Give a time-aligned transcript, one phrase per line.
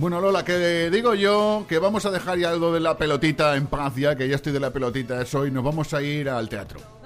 [0.00, 3.66] Bueno, Lola, que digo yo que vamos a dejar ya lo de la pelotita en
[3.66, 6.48] paz, ya que ya estoy de la pelotita eso, y nos vamos a ir al
[6.48, 6.99] teatro.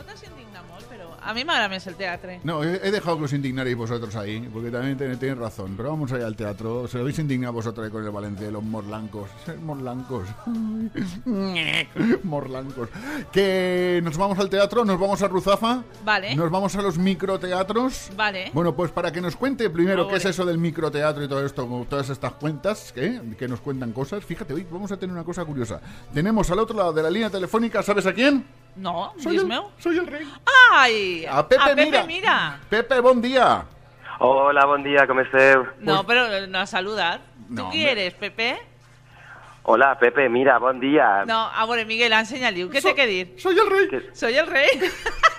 [1.25, 2.41] A mi m'agrada més el teatre.
[2.45, 5.75] No, he, he dejado que os indignaréis vosotros ahí, porque también ten- tenéis razón.
[5.77, 6.87] Pero vamos allá al teatro.
[6.87, 9.31] Se lo habéis indignado vosotros ahí con el Valencia, los morlancos.
[9.63, 10.29] Morlancos.
[12.23, 12.89] morlancos.
[13.33, 15.83] Que nos vamos al teatro, nos vamos a Ruzafa.
[16.05, 16.35] Vale.
[16.37, 18.11] Nos vamos a los microteatros.
[18.17, 18.51] Vale.
[18.53, 21.67] Bueno, pues para que nos cuente primero qué es eso del microteatro y todo esto,
[21.69, 23.21] con todas estas cuentas ¿eh?
[23.39, 24.25] que nos cuentan cosas.
[24.25, 25.81] Fíjate, hoy vamos a tener una cosa curiosa.
[26.13, 28.45] Tenemos al otro lado de la línea telefónica, ¿sabes a quién?
[28.77, 29.71] No, Soy el, meu.
[29.79, 30.27] soy el rey.
[30.73, 31.25] Ai!
[31.27, 32.05] A Pepe, mira.
[32.05, 32.59] mira.
[32.69, 33.65] Pepe, buen día.
[34.19, 35.67] Hola, bon dia, com esteu?
[35.81, 37.21] No, però no has saludat.
[37.49, 38.57] No, tu qui eres, Pepe?
[39.65, 41.25] Hola, Pepe, mira, bon dia.
[41.27, 42.69] No, a veure, Miguel, ensenya-li-ho.
[42.71, 43.35] Què So- té que dir?
[43.41, 43.89] Soy el rey.
[43.89, 44.69] Que- Soy el rei.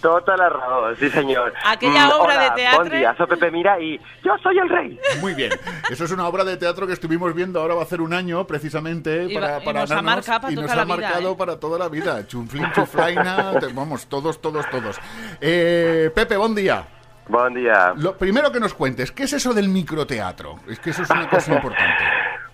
[0.00, 1.52] Tota la raó, sí senyor.
[1.64, 2.78] Aquella obra hola, de teatre.
[2.78, 4.98] Bon dia, soy Pepe Mira y yo soy el rey.
[5.20, 5.52] Muy bien.
[5.90, 8.46] Eso es una obra de teatro que estuvimos viendo ahora va a hacer un año
[8.46, 10.84] precisamente Y para, va- y para nos ha marcado para y nos toda ha la
[10.96, 11.36] vida, marcado ¿eh?
[11.38, 12.26] para toda la vida.
[12.26, 14.98] Chunflin, chuflaina, te- vamos, todos, todos, todos.
[15.40, 16.84] Eh, Pepe, buen día.
[17.28, 17.92] Bon dia.
[17.96, 20.58] Lo primero que nos cuentes, ¿qué es eso del microteatro?
[20.68, 22.02] Es que eso es una cosa importante.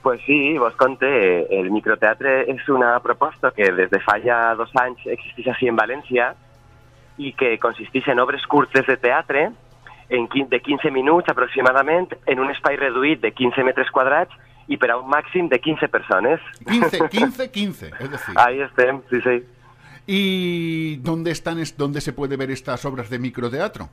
[0.09, 4.70] Pues sí, vos conté, el microteatre és una proposta que des de fa ja dos
[4.81, 6.31] anys existeix així en València
[7.20, 9.42] i que consisteix en obres curtes de teatre
[10.09, 14.32] en de 15 minuts aproximadament en un espai reduït de 15 metres quadrats
[14.72, 16.41] i per a un màxim de 15 persones.
[16.65, 18.34] 15, 15, 15, es decir.
[18.41, 19.37] Ahí estem, sí, sí.
[20.06, 23.91] ¿Y dónde están, es- dónde se puede ver estas obras de microteatro?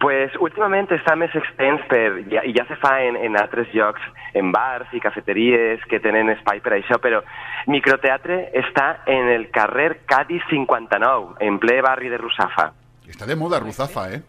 [0.00, 4.00] Pues últimament està més extens per, ja, i ja se fa en, en altres llocs,
[4.32, 7.20] en bars i cafeteries que tenen espai per això, però
[7.68, 12.70] microteatre està en el carrer Cádiz 59, en ple barri de Rusafa.
[13.06, 14.22] Está de moda Ruzafa, ¿eh?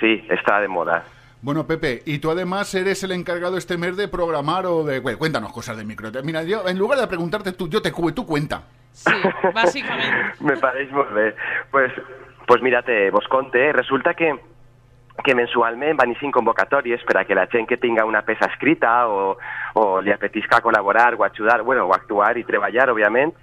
[0.00, 1.04] Sí, està de moda.
[1.40, 5.00] Bueno, Pepe, y tú además eres el encargado este mes de programar o de...
[5.00, 6.24] Bueno, cuéntanos cosas de microteatro.
[6.26, 8.62] Mira, yo en lugar de preguntarte tú, yo te cu- tú cuenta.
[8.92, 9.10] Sí,
[9.54, 10.40] bàsicament.
[10.40, 10.54] Me
[10.90, 11.34] molt bé.
[11.70, 11.92] Pues,
[12.46, 14.51] pues mira, te, vos conte, resulta que
[15.20, 18.92] que mensualment van eixint convocatòries per a que la gent que tinga una peça escrita
[19.08, 19.34] o,
[19.78, 23.34] o li apetisca col·laborar o ajudar, bueno, o actuar i treballar, òbviament,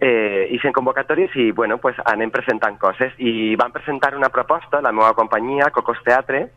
[0.00, 3.14] eh, eixen convocatòries i, bueno, pues anem presentant coses.
[3.18, 6.48] I van presentar una proposta, la meva companyia, Cocos Teatre,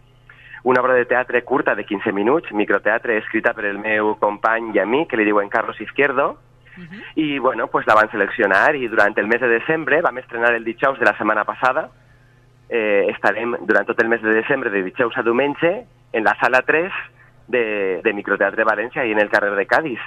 [0.67, 4.81] una obra de teatre curta de 15 minuts, microteatre escrita per el meu company i
[4.83, 6.35] amic, que li diuen Carlos Izquierdo,
[7.15, 10.67] i bueno, pues la van seleccionar i durant el mes de desembre vam estrenar el
[10.67, 11.87] dijous de la setmana passada
[12.69, 15.73] eh, estarem durant tot el mes de desembre de dijous a diumenge
[16.13, 16.91] en la sala 3
[17.47, 17.65] de,
[18.03, 19.99] de Microteatre València i en el carrer de Cádiz.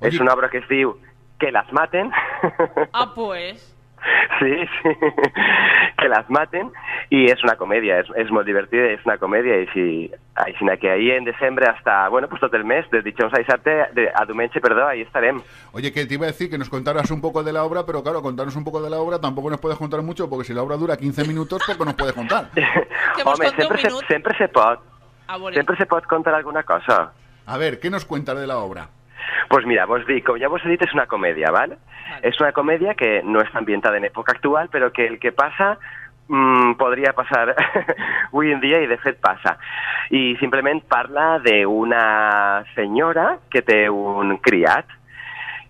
[0.00, 0.10] Oye.
[0.10, 0.98] És una obra que es diu
[1.38, 2.12] Que las maten.
[2.92, 3.73] Ah, pues...
[4.40, 4.90] Sí, sí,
[5.96, 6.70] que las maten
[7.14, 9.84] i és una comèdia, és, és molt divertida, és una comèdia i si,
[10.42, 13.70] així que ahí en desembre hasta, bueno, pues tot el mes, de dijous a dissabte,
[13.94, 15.40] de, a diumenge, perdó, ahí estarem.
[15.72, 18.02] Oye, que te iba a decir que nos contaras un poco de la obra, pero
[18.02, 20.62] claro, contarnos un poco de la obra tampoco nos puedes contar mucho, porque si la
[20.62, 22.50] obra dura 15 minutos, poco nos puedes contar.
[23.24, 24.04] Un sempre se, minut.
[24.08, 24.80] sempre se pot,
[25.28, 27.12] A veure, sempre se pot contar alguna cosa.
[27.46, 28.88] A ver, ¿qué nos cuentas de la obra?
[29.48, 31.78] Pues mira, vos dic, com ja vos he dit, és una comèdia, ¿vale?
[32.08, 32.22] Vale.
[32.30, 35.74] És una comèdia que no està ambientada en època actual, però que el que passa
[36.28, 39.56] mm, podria passar avui en dia i de fet passa.
[40.10, 44.90] I simplement parla d'una senyora que té un criat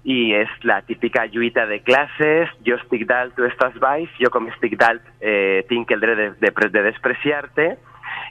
[0.04, 4.50] i és la típica lluita de classes, jo estic dalt, tu estàs baix, jo com
[4.52, 7.70] estic dalt eh, tinc el dret de, de, de despreciar-te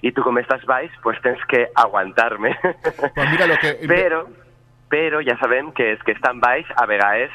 [0.06, 2.54] i tu com estàs baix, pues tens que aguantar-me.
[2.62, 3.74] Pues mira lo que...
[3.90, 4.22] Però,
[4.94, 7.32] però ja sabem que els que estan baix a vegades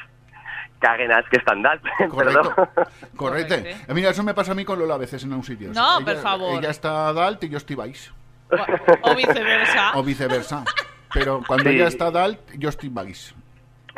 [0.79, 1.83] caguen que estan dalt.
[2.11, 2.83] Correcto, correcto.
[3.17, 3.71] Correcte.
[3.89, 5.73] Eh, Mira, eso me pasa a mí con Lola a veces en un sitio.
[5.75, 6.59] No, Ella- per favor.
[6.59, 8.13] Ella está dalt y yo estoy baix.
[8.51, 9.93] o, o viceversa.
[9.99, 10.65] O viceversa.
[11.13, 11.75] Pero cuando Sí.
[11.77, 13.35] ella está dalt, yo estoy baix.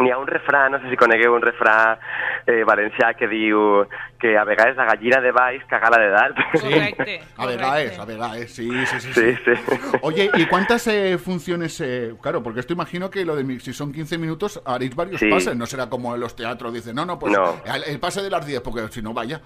[0.00, 1.99] N'hi ha un refrà, no sé si conegueu un refrà
[2.47, 3.85] eh, valencià que diu
[4.20, 6.37] que a vegades la gallina de baix caga la de dalt.
[6.52, 7.20] Correcte.
[7.37, 7.85] A ver, correcte.
[7.85, 9.12] es, a ver, es, sí, sí, sí.
[9.12, 9.56] Sí, sí.
[9.56, 9.76] sí.
[10.02, 11.81] Oye, ¿y cuántas eh, funciones?
[11.81, 15.20] eh, claro, porque esto imagino que lo de mi- si son 15 minutos haréis varios
[15.20, 15.29] Sí.
[15.31, 17.61] pases, no será como en los teatros, dicen, no, no, pues No.
[17.64, 19.41] El, el pase de las 10, porque si no, vaya.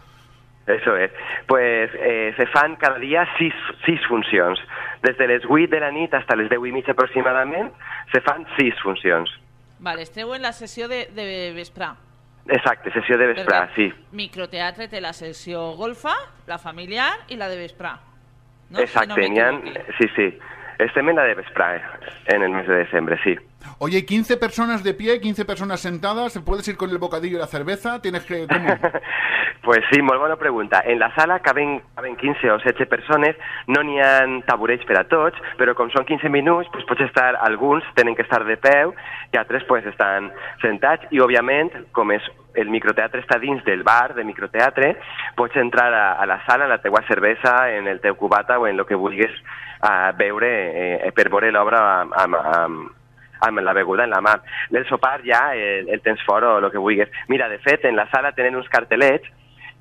[0.66, 1.10] Eso és.
[1.46, 3.52] Pues eh, se fan cada dia sis,
[3.84, 4.58] sis funcions.
[5.02, 7.68] Des de les 8 de la nit fins a les 10 i mitja aproximadament,
[8.10, 9.28] se fan sis funcions.
[9.84, 11.90] Vale, esteu en la sessió de, de vesprà.
[12.48, 13.90] Exacte, sessió de vesprà, sí.
[14.16, 16.14] Microteatre té la sessió golfa,
[16.48, 17.92] la familiar i la de vesprà.
[18.70, 18.78] No?
[18.78, 19.50] Si Exacte, no ha...
[19.98, 20.28] Sí, sí.
[20.80, 21.82] Estem en la de vesprà, eh,
[22.34, 23.36] en el mes de desembre, sí.
[23.78, 27.46] Oye, 15 personas de pie, 15 personas sentadas, ¿puedes ir con el bocadillo y la
[27.46, 28.00] cerveza?
[28.00, 28.46] ¿Tienes que...?
[28.48, 28.68] ¿Cómo?
[29.64, 30.82] Pues sí, molt bona pregunta.
[30.84, 33.34] En la sala caben, caben 15 o 16 persones,
[33.66, 37.30] no n'hi ha taburets per a tots, però com són 15 minuts, pues, pots estar,
[37.40, 38.92] alguns tenen que estar de peu
[39.32, 40.28] i altres pues, estan
[40.60, 42.26] sentats i, òbviament, com és
[42.60, 44.90] el microteatre està dins del bar de microteatre,
[45.38, 48.66] pots entrar a, a la sala, en la teua cervesa, en el teu cubata o
[48.68, 49.32] en el que vulguis
[49.80, 50.50] a veure
[50.98, 52.92] eh, per veure l'obra amb, amb, amb,
[53.48, 54.36] amb la beguda en la mà.
[54.76, 57.08] El sopar ja el, el tens fora o el que vulguis.
[57.32, 59.32] Mira, de fet, en la sala tenen uns cartelets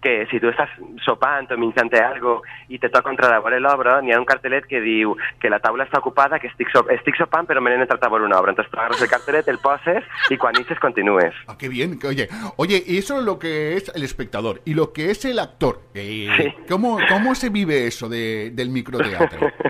[0.04, 0.70] que si tu estàs
[1.06, 4.68] sopant o menjant algo i te toca entrar a veure l'obra, n'hi ha un cartelet
[4.68, 7.82] que diu que la taula està ocupada, que estic, sop estic sopant però me n'he
[7.88, 8.52] entrat a veure una obra.
[8.52, 11.34] Entonces agarres el cartelet, el poses i quan ixes continues.
[11.48, 11.98] Ah, qué bien.
[12.06, 12.28] Oye,
[12.58, 14.62] oye, y eso es lo que es el espectador.
[14.66, 15.80] Y lo que es el actor.
[15.94, 16.54] eh, Sí.
[16.70, 19.40] ¿cómo, ¿Cómo se vive eso de, del microteatro?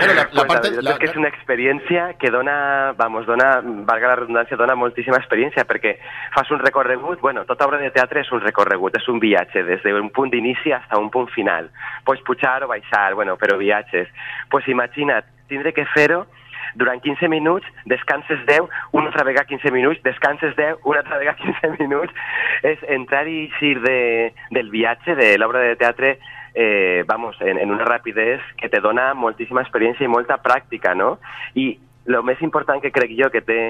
[0.00, 0.70] Claro, la, la Pues parte...
[0.82, 5.18] la la- que és una experiència que dona, vamos, dona, valga la redundància, dona moltíssima
[5.20, 5.96] experiència, perquè
[6.34, 9.86] fas un recorregut, bueno, tota obra de teatre és un recorregut, és un viatge, des
[9.86, 11.70] d'un punt d'inici a un punt final.
[12.04, 14.08] Pots pujar o baixar, bueno, però viatges.
[14.50, 16.26] pues imagina't, tindre que fer-ho
[16.74, 21.36] durant 15 minuts, descanses 10, una altra vegada 15 minuts, descanses 10, una altra vegada
[21.36, 22.14] 15 minuts.
[22.62, 26.18] És entrar i eixir de, del viatge, de l'obra de teatre,
[26.54, 31.18] eh, vamos, en, en una rapidesa que te dona moltíssima experiència i molta pràctica, no?
[31.54, 31.72] I
[32.06, 33.60] el més important que crec jo que té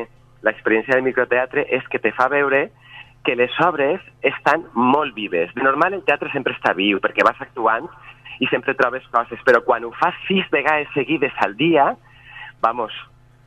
[0.46, 2.68] l'experiència del microteatre és que te fa veure
[3.24, 5.52] que les obres estan molt vives.
[5.54, 7.88] De normal el teatre sempre està viu perquè vas actuant
[8.40, 11.90] i sempre trobes coses, però quan ho fas sis vegades seguides al dia,
[12.64, 12.94] vamos,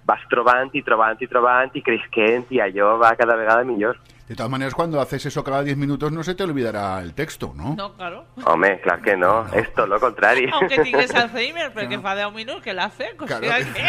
[0.06, 3.98] vas trobant i trobant i trobant i creixent i allò va cada vegada millor.
[4.28, 7.54] De todas maneras, cuando haces eso cada 10 minutos no se te olvidarà el texto,
[7.56, 7.76] ¿no?
[7.76, 8.26] No, claro.
[8.46, 10.48] Home, clar que no, és tot lo contrari.
[10.54, 13.20] Aunque tingues Alzheimer, perquè fa 10 minuts que l'ha fet.
[13.22, 13.44] O Claro.
[13.46, 13.84] sea que...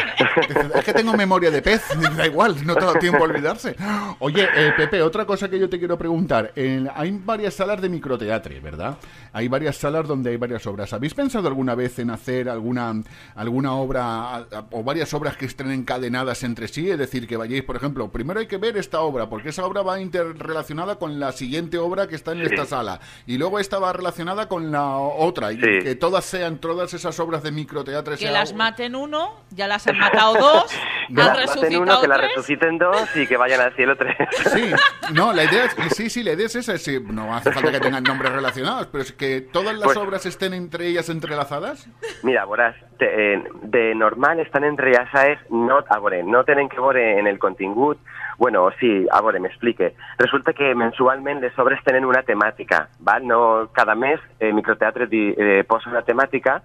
[0.78, 1.82] Es que tengo memoria de pez,
[2.16, 3.76] da igual, no tengo tiempo a olvidarse.
[4.18, 6.52] Oye, eh, Pepe, otra cosa que yo te quiero preguntar.
[6.56, 8.98] En- hay varias salas de microteatre, ¿verdad?
[9.32, 10.92] Hay varias salas donde hay varias obras.
[10.92, 12.92] ¿Habéis pensado alguna vez en hacer alguna,
[13.36, 16.90] alguna obra a- a- o varias obras que estén encadenadas entre sí?
[16.90, 19.82] Es decir, que vayáis, por ejemplo, primero hay que ver esta obra, porque esa obra
[19.82, 20.00] va
[20.30, 22.46] interrelacionada con la siguiente obra que está en Sí.
[22.54, 23.00] esta sala.
[23.26, 25.52] Y luego esta va relacionada con la otra.
[25.52, 25.78] Y Sí.
[25.82, 29.86] que todas sean, todas esas obras de microteatre Que sea- las maten uno, ya las
[29.86, 30.64] han matado dos,
[31.08, 32.30] Que han la maten resucitado uno, que la tres.
[32.34, 34.16] resuciten dos y que vayan al cielo tres.
[34.52, 34.70] Sí,
[35.12, 37.80] no, la idea es, sí, sí, la idea es esa, sí, no hace falta que
[37.80, 41.88] tengan nombres relacionados, pero es que todas las Pues- obras estén entre ellas entrelazadas.
[42.22, 47.18] Mira, veuràs, te, eh, de normal estan entrellaçades, no, a veure, no tenen que veure
[47.18, 47.98] en el contingut,
[48.38, 49.94] bueno, sí, a veure, m'explique.
[50.18, 53.26] Resulta que mensualment les obres tenen una temàtica, val?
[53.26, 56.60] No, cada mes eh, Microteatre di, eh, posa una temàtica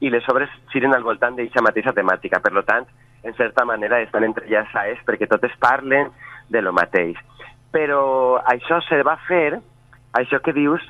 [0.00, 2.40] i les obres giren al voltant d'aquesta mateixa temàtica.
[2.42, 2.88] Per lo tant,
[3.22, 6.10] en certa manera estan entrellaçades perquè totes parlen
[6.50, 7.18] de lo mateix.
[7.72, 9.60] Però això se va fer,
[10.18, 10.82] això que dius,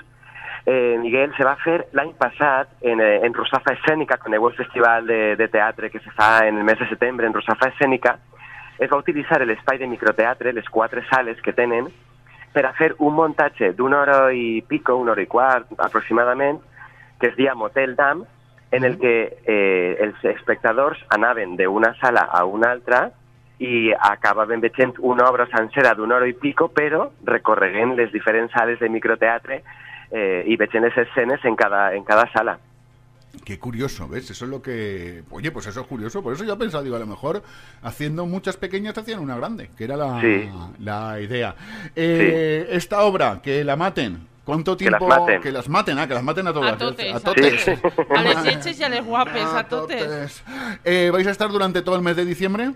[0.67, 5.07] eh, Miguel, se va fer l'any passat en, eh, en Rosafa Escènica, conegut el festival
[5.07, 8.19] de, de teatre que se fa en el mes de setembre en Rosafa Escènica,
[8.79, 11.89] es va utilitzar l'espai de microteatre, les quatre sales que tenen,
[12.53, 16.61] per a fer un muntatge d'una hora i pico, una hora i quart aproximadament,
[17.19, 18.25] que es dia Motel Dam,
[18.73, 23.11] en el que eh, els espectadors anaven d'una sala a una altra
[23.63, 28.81] i acabaven veient una obra sencera d'una hora i pico, però recorreguent les diferents sales
[28.81, 29.61] de microteatre
[30.13, 32.59] eh, y veient les escenes en cada, en cada sala.
[33.47, 34.31] Qué curioso, ¿ves?
[34.31, 35.23] Eso es lo que...
[35.31, 37.43] Oye, pues eso es curioso, por eso yo he pensado, digo, a lo mejor
[37.83, 40.51] haciendo muchas pequeñas hacían una grande, que era la, Sí.
[40.81, 41.57] la idea.
[41.97, 45.09] Eh, Esta obra, que la maten, ¿cuánto Que las tiempo?
[45.09, 45.41] maten.
[45.41, 46.75] Que las maten, ah, que las maten a todas.
[46.75, 47.69] A totes, A totes.
[48.15, 50.05] A les lletges i a les guapes, a totes.
[50.05, 50.45] totes.
[50.85, 52.73] Eh, ¿Vais a estar durante todo el mes de diciembre?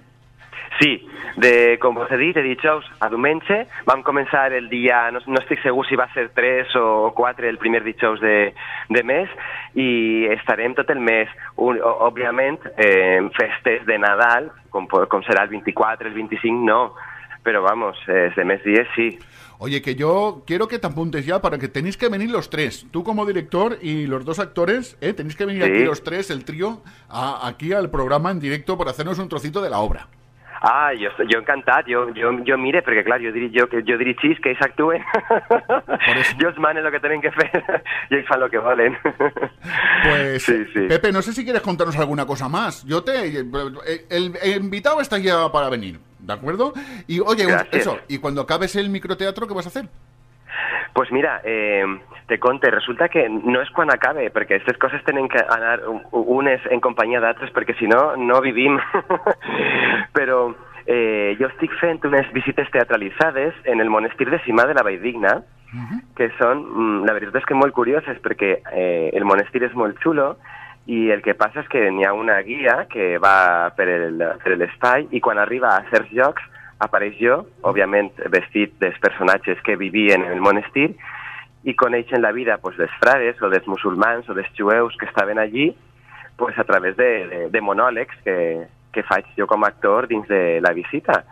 [0.79, 1.07] Sí,
[1.41, 5.41] de, com vos he dit, de dijous a diumenge, vam començar el dia, no, no
[5.41, 8.53] estic segur si va ser 3 o 4 el primer dijous de,
[8.93, 9.31] de mes,
[9.75, 15.55] i estarem tot el mes, un, òbviament, eh, festes de Nadal, com, com serà el
[15.55, 16.93] 24, el 25, no,
[17.47, 19.15] però vamos, eh, de més dies sí.
[19.59, 22.85] Oye, que yo quiero que te apuntes ya para que tenéis que venir los tres.
[22.91, 25.15] Tú como director y los dos actores, ¿eh?
[25.15, 25.71] tenéis que venir Sí.
[25.71, 29.63] aquí los tres, el trío, a- aquí al programa en directo para hacernos un trocito
[29.63, 30.09] de la obra.
[30.67, 34.41] Ah, jo, jo encantat, jo, jo, jo mire, perquè clar, jo, diri, jo, jo dirigís
[34.43, 35.05] que ells actuen,
[36.41, 37.51] jo els manen el que tenen que fer
[38.11, 38.97] i ells fan el que volen.
[39.07, 40.87] Pues, Sí, sí.
[40.89, 42.85] Pepe, no sé si quieres contarnos alguna cosa más.
[42.85, 43.39] Yo te.
[43.39, 46.73] El, el invitado está ya para venir, ¿de acuerdo?
[47.07, 47.75] Y oye, Gracias.
[47.75, 49.89] eso, y cuando acabes el microteatro, ¿qué vas a hacer?
[50.95, 51.85] Pues mira, eh,
[52.27, 56.25] te conte, resulta que no és quan acabe, perquè aquestes coses tenen que anar u-
[56.39, 58.79] unes en companyia d'altres, perquè si no, no vivim.
[60.17, 60.55] Però
[60.87, 65.37] eh, jo estic fent unes visites teatralitzades en el monestir de Simà de la Valldigna,
[66.17, 69.99] que són, mm, la veritat és que molt curioses, perquè eh, el monestir és molt
[70.01, 70.37] xulo,
[70.87, 74.55] i el que passa és que n'hi ha una guia que va per el- per
[74.57, 76.43] l'espai i quan arriba a certs llocs
[76.83, 80.91] apareix jo, òbviament vestit dels personatges que vivien en el monestir
[81.67, 85.39] i coneixen la vida pues, dels frares o dels musulmans o dels jueus que estaven
[85.39, 85.73] allí
[86.37, 88.37] pues, a través de, de, de monòlegs que,
[88.93, 91.25] que faig jo com a actor dins de la visita.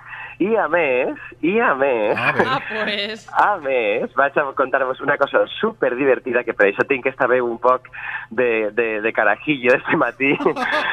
[0.42, 2.46] I a més, i a més, A ver.
[2.50, 3.26] Ah, pues...
[3.30, 7.46] a més, vaig a contar-vos una cosa super divertida que per això tinc aquesta veu
[7.46, 7.86] un poc
[8.30, 10.34] de, de, de carajillo este matí,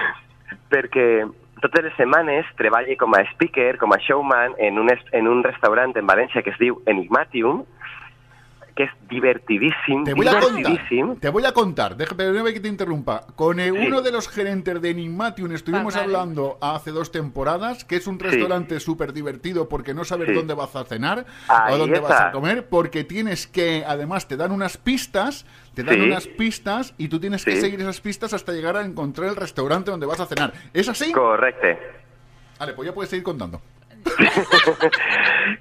[0.72, 1.08] perquè
[1.62, 5.94] totes les setmanes treballo com a speaker, com a showman, en un, en un restaurant
[5.96, 7.64] en València que es diu Enigmatium,
[8.76, 10.88] que és divertidíssim, Te voy a contar.
[11.20, 11.96] Te voy a contar.
[11.98, 13.26] Déjame que te interrumpa.
[13.36, 13.70] Con Sí.
[13.70, 18.80] uno de los gerentes de Enigmatium estuvimos hablando hace dos temporadas, que es un restaurante
[18.80, 20.34] súper divertido porque no sabes Sí.
[20.34, 24.38] dónde vas a cenar Ahí o dónde vas a comer, porque tienes que, además, te
[24.38, 26.02] dan unas pistas, te dan Sí.
[26.02, 29.92] unas pistas y tú tienes que seguir esas pistas hasta llegar a encontrar el restaurante
[29.92, 30.54] donde vas a cenar.
[30.74, 31.12] ¿Es así?
[31.12, 31.78] Correcte.
[32.60, 33.62] Vale, pues ya puedes seguir contando.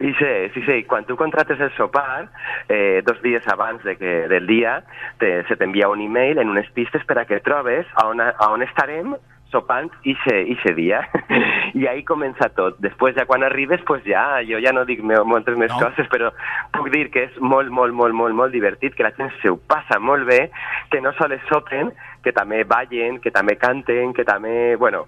[0.01, 2.29] I sí, sí, sí, quan tu contrates el sopar,
[2.69, 4.83] eh, dos dies abans de que, del dia,
[5.19, 8.49] te, se t'envia un email en unes pistes per a que trobes a on, a
[8.49, 9.17] on estarem
[9.51, 11.03] sopant ixe, ixe dia.
[11.75, 12.79] I ahí comença tot.
[12.83, 15.81] Després, ja quan arribes, pues ja, jo ja no dic moltes més No.
[15.83, 16.31] coses, però
[16.75, 19.59] puc dir que és molt, molt, molt, molt, molt divertit, que la gent se ho
[19.59, 20.51] passa molt bé,
[20.91, 21.91] que no sols sopen,
[22.23, 25.07] que també ballen, que també canten, que també, bueno,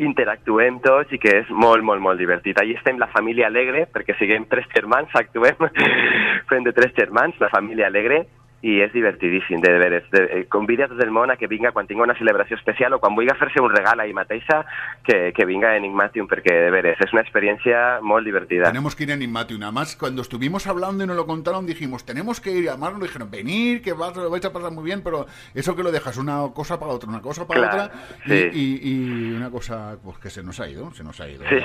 [0.00, 2.58] interactuem tots i que és molt, molt, molt divertit.
[2.60, 5.68] Allí estem la família Alegre, perquè siguem tres germans, actuem
[6.50, 8.24] fent de tres germans, la família Alegre,
[8.62, 10.04] i és divertidíssim, de veres.
[10.12, 12.92] De, eh, convida a tot el món a que vinga quan tinga una celebració especial
[12.92, 14.64] o quan vulgui fer-se un regal ahí mateixa,
[15.02, 18.66] que, que vinga a Enigmatium, perquè de veres és una experiència molt divertida.
[18.68, 19.62] Tenemos que ir a Enigmatium.
[19.62, 22.68] Además, cuando estuvimos hablando y nos lo contaron, dijimos, tenemos que ir.
[22.68, 25.82] Además, nos dijeron, venir, que vas, lo vais a pasar muy bien, pero eso que
[25.82, 27.96] lo dejas una cosa para otra, una cosa para Claro, otra.
[28.26, 28.50] y- sí.
[28.52, 28.90] Y,
[29.30, 31.44] y una cosa pues que se nos ha ido, se nos ha ido.
[31.48, 31.56] Sí.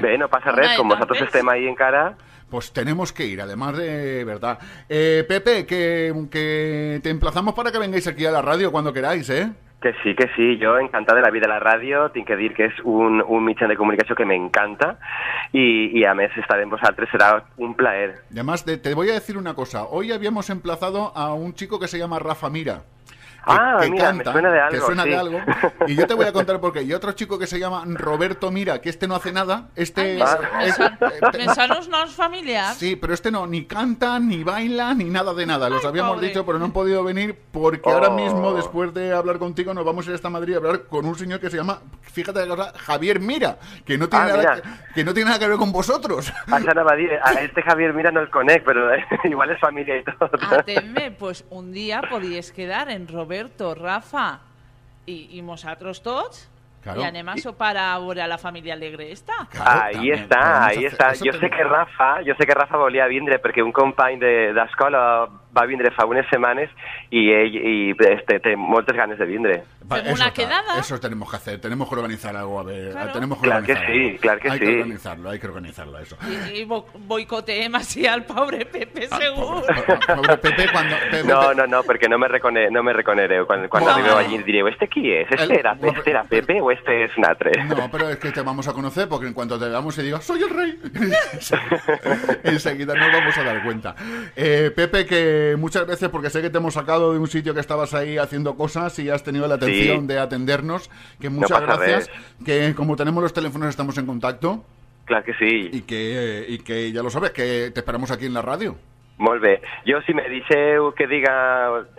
[0.00, 2.14] Bé, no passa Una res, com vosaltres estem ahí encara...
[2.52, 4.58] Pues tenemos que ir, además de verdad.
[4.86, 9.30] Eh, Pepe, que, que te emplazamos para que vengáis aquí a la radio cuando queráis,
[9.30, 9.50] ¿eh?
[9.80, 12.52] Que sí, que sí, jo encantat de la vida de la ràdio, tinc que dir
[12.52, 14.98] que és un, un de comunicació que m'encanta
[15.56, 18.20] i, i a més estar amb vosaltres serà un plaer.
[18.28, 19.84] Y además, te, te voy a decir una cosa.
[19.84, 22.82] Hoy habíamos emplazado a un chico que se llama Rafa Mira.
[23.44, 25.08] Que, Ah, que mira, me suena de que algo, suena sí.
[25.10, 25.40] de algo.
[25.88, 26.82] Y yo te voy a contar por qué.
[26.82, 29.68] Y otro chico que se llama Roberto Mira, que este no hace nada.
[29.74, 30.18] Este.
[30.18, 30.22] Me,
[30.66, 32.76] es- son, eh, uns noms familiars.
[32.76, 35.68] Sí, pero este no, ni canta, ni baila, ni nada de nada.
[35.68, 36.28] Los Ay, habíamos pobre.
[36.28, 37.92] dicho, pero no han podido venir porque Oh.
[37.94, 41.04] ahora mismo, después de hablar contigo, nos vamos a ir hasta Madrid a hablar con
[41.04, 44.54] un señor que se llama, fíjate la cosa, Javier Mira, que no tiene, Ah, nada,
[44.62, 46.32] que, que no tiene nada que ver con vosotros.
[46.46, 50.04] Anava a a este Javier Mira no el conec, però eh, igual és família i
[50.04, 50.30] tot.
[50.52, 53.31] Atemme, pues un día podíais quedar en Roberto,
[53.74, 54.40] Rafa
[55.06, 56.48] y, y nosotros tots
[56.82, 57.00] Claro.
[57.00, 59.32] y anem a sopar a veure a la família alegre esta.
[59.50, 61.12] Claro, ahí està, podemos ahí està.
[61.12, 64.52] eso Jo sé que Rafa, jo sé que Rafa volia vindre perquè un company de-
[64.52, 66.70] d'escola va vindre fa unes setmanes
[67.10, 69.62] i ell i, este, té moltes ganes de vindre.
[69.90, 70.78] Va, Fem una quedada.
[70.78, 73.12] Eso tenemos que hacer, tenemos que organizar algo, a ver, Claro.
[73.12, 74.18] tenemos que Clar que sí, algo.
[74.20, 74.64] clar que hay sí.
[74.64, 76.16] que organizarlo, hay que organizarlo eso.
[76.54, 79.62] Y, y boicoteem así al pobre Pepe, seguro.
[79.86, 80.96] Pobre, pobre Pepe cuando...
[81.10, 83.46] Pepe- No, no, no, perquè no me, recone, no me reconereu.
[83.46, 83.90] Quan, quan No.
[83.90, 85.26] arribeu allí direu, este qui és?
[85.30, 87.50] Este El- era, este era Pepe o este és un altre?
[87.64, 90.24] No, pero es que te vamos a conocer porque en cuanto te veamos y digas,
[90.24, 90.78] soy el rey,
[92.44, 93.94] enseguida nos vamos a dar cuenta.
[94.36, 97.60] Eh, Pepe, que muchas gracias porque sé que te hemos sacado de un sitio que
[97.60, 100.06] estabas ahí haciendo cosas y has tenido la atención Sí.
[100.06, 100.90] de atendernos.
[101.20, 102.10] Que muchas gracias.
[102.44, 104.64] Que como tenemos los teléfonos estamos en contacto
[105.04, 105.68] Clar que sí.
[105.72, 108.76] y que, y que ya lo sabes, que te esperamos aquí en la radio.
[109.22, 109.60] Molt bé.
[109.86, 111.32] Jo, si me deixeu que diga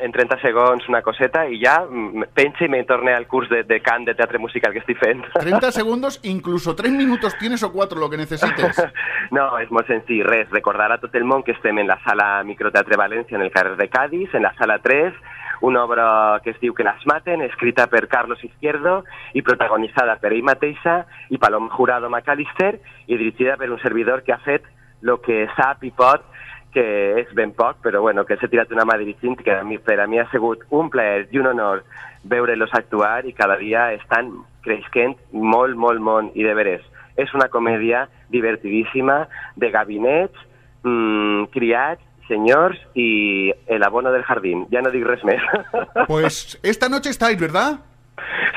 [0.03, 3.61] en 30 segons una coseta i ja mm, penso i me torne al curs de,
[3.63, 5.23] de cant de teatre musical que estic fent.
[5.39, 8.83] 30 segundos, incluso 3 minutos tienes o 4, lo que necesites.
[9.33, 10.49] No, és molt senzill, res.
[10.51, 13.77] Recordar a tot el món que estem en la sala Microteatre València, en el carrer
[13.79, 15.15] de Cádiz, en la sala 3,
[15.63, 20.33] una obra que es diu Que las maten, escrita per Carlos Izquierdo i protagonitzada per
[20.35, 22.75] ell mateixa i Paloma Jurado McAllister
[23.07, 24.67] i dirigida per un servidor que ha fet
[25.01, 26.27] lo que sap i pot
[26.73, 26.83] que
[27.21, 29.99] és ben poc, però bueno, que s'ha tirat una mà dirigint, que a mi, per
[30.01, 31.83] a mi ha sigut un plaer i un honor
[32.23, 34.31] veure-los actuar i cada dia estan
[34.63, 36.81] creixent molt, molt, molt, i de veres.
[37.19, 40.39] És una comèdia divertidíssima de gabinets,
[40.83, 44.65] mmm, criats, senyors i el abono del jardín.
[44.71, 45.41] Ja no dic res més.
[46.07, 47.81] Pues esta noche estáis, ¿verdad?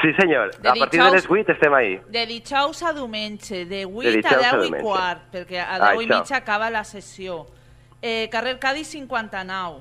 [0.02, 0.54] Sí, senyor.
[0.60, 1.98] De A partir de les 8 estem ahí.
[2.08, 5.92] De dijous a diumenge, de 8 De a a 10 i quart, perquè a Ah,
[5.94, 7.46] 10 i mitja acaba la sessió.
[8.08, 9.80] Eh, carrer Cádiz 59.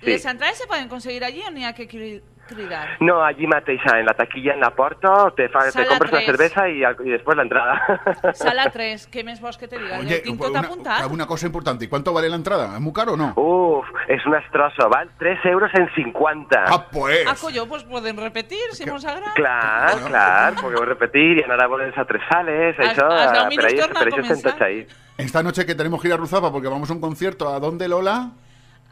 [0.00, 0.06] Sí.
[0.06, 2.88] ¿Les entradas se pueden conseguir allí o ni hay que cridar?
[3.00, 6.20] No, allí mateix, en la taquilla, en la porta, te, fa, te Sala compres una
[6.20, 6.26] tres.
[6.34, 7.78] cervesa i, al- i després l'entrada.
[8.34, 9.98] Sala 3, què més vols que te diga?
[10.00, 11.06] Oye, tinc tot una, apuntat.
[11.10, 11.84] una cosa importante.
[11.84, 12.74] ¿Y cuánto vale la entrada?
[12.74, 13.32] ¿Es muy caro o no?
[13.36, 15.08] Uf, és un estrosso, val?
[15.18, 16.64] 3 euros en 50.
[16.66, 17.26] Ah, pues.
[17.26, 19.32] Ah, colló, pues pueden repetir, si mos agrada.
[19.34, 20.06] Clar, Bueno.
[20.08, 23.48] clar, podeu repetir i anar a veure les altres sales, Has- això, has deu per
[23.48, 24.50] minuts ahí, torna a per això estem començar.
[24.52, 24.86] tots ahí.
[25.18, 27.48] Esta noche que tenemos que ir a Ruzafa porque vamos a un concierto.
[27.52, 28.30] ¿A dónde, Lola?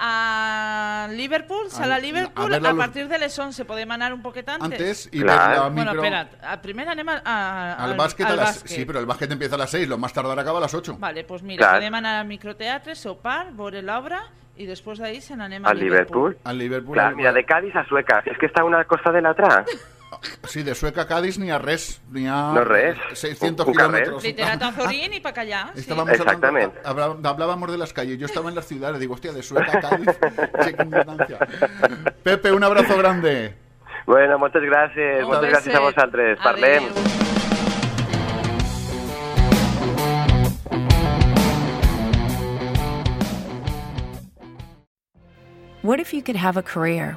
[0.00, 3.64] A Liverpool, sala A- Liverpool, a a, partir de les 11.
[3.64, 4.64] Podem anar un poquet antes?
[4.64, 5.48] Antes y Claro.
[5.50, 6.02] ver la Bueno, micro...
[6.04, 6.44] espera't.
[6.44, 8.62] A primer anem a, a- Al básquet a al las...
[8.62, 8.68] bàsquet.
[8.76, 10.96] Sí, pero el básquet empieza a las 6, lo más tardar acaba a las 8.
[10.98, 11.74] Vale, pues mira, Clar.
[11.80, 14.22] podem anar al microteatre, sopar, veure l'obra
[14.56, 16.36] i després d'ahí se n'anem a Al Liverpool.
[16.44, 16.94] Al Liverpool.
[16.94, 19.64] Clar, al- mira, de Cádiz a Sueca, és que està una costa de l'altra.
[20.48, 22.00] Sí, de Sueca a Cádiz ni a res.
[22.10, 22.52] Ni a...
[22.54, 22.96] No res.
[23.14, 23.90] 600 Un- un carrer.
[24.04, 24.22] kilómetros.
[24.24, 25.70] Literato Azorín i pa callar.
[25.74, 25.80] Sí.
[25.80, 26.78] Estábamos Exactamente.
[26.84, 28.18] hablando, habla- hablábamos de las calles.
[28.18, 28.98] Yo estaba en las ciudades.
[29.00, 30.08] Digo, hostia, de Sueca a Cádiz.
[30.64, 31.36] qué.
[32.22, 33.54] Pepe, un abrazo grande.
[34.06, 36.38] Bueno, moltes gràcies, Un moltes gràcies a vosaltres.
[36.42, 36.84] Parlem.
[45.82, 47.16] What if you could have a career